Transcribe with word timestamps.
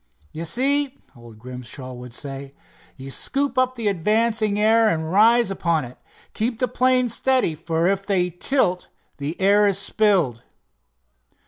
"You 0.31 0.45
see," 0.45 0.97
old 1.15 1.37
Grimshaw 1.37 1.93
would 1.93 2.15
say, 2.15 2.55
"you 2.97 3.11
scoop 3.11 3.55
up 3.55 3.75
the 3.75 3.87
advancing 3.87 4.59
air 4.59 4.89
and 4.89 5.11
rise 5.11 5.51
upon 5.51 5.85
it. 5.85 5.99
Keep 6.33 6.57
the 6.57 6.67
planes 6.67 7.13
steady, 7.13 7.53
for 7.53 7.85
if 7.85 8.07
they 8.07 8.31
tilt 8.31 8.89
the 9.17 9.39
air 9.39 9.67
is 9.67 9.77
spilled." 9.77 10.41